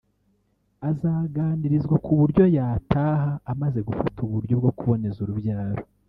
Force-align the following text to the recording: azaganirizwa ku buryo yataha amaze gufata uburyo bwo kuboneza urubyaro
azaganirizwa 0.89 1.95
ku 2.05 2.11
buryo 2.19 2.43
yataha 2.57 3.31
amaze 3.51 3.79
gufata 3.87 4.17
uburyo 4.25 4.53
bwo 4.59 4.71
kuboneza 4.77 5.17
urubyaro 5.21 5.81